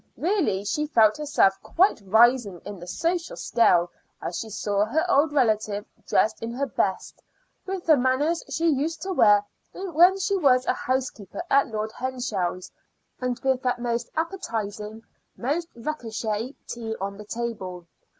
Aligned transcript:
Really 0.17 0.65
she 0.65 0.87
felt 0.87 1.17
herself 1.17 1.61
quite 1.61 2.01
rising 2.03 2.59
in 2.65 2.79
the 2.79 2.87
social 2.87 3.35
scale 3.35 3.91
as 4.19 4.35
she 4.39 4.49
saw 4.49 4.83
her 4.83 5.05
old 5.07 5.31
relative 5.31 5.85
dressed 6.07 6.41
in 6.41 6.51
her 6.53 6.65
best, 6.65 7.21
with 7.67 7.85
the 7.85 7.95
manners 7.95 8.43
she 8.49 8.65
used 8.67 9.03
to 9.03 9.13
wear 9.13 9.45
when 9.75 10.17
she 10.17 10.35
was 10.35 10.65
housekeeper 10.65 11.43
at 11.51 11.67
Lord 11.67 11.91
Henshel's, 11.91 12.71
and 13.19 13.39
with 13.41 13.61
that 13.61 13.77
most 13.77 14.09
appetizing, 14.15 15.03
most 15.37 15.71
recherché 15.75 16.55
tea 16.67 16.95
on 16.99 17.17
the 17.19 17.25
table. 17.25 17.85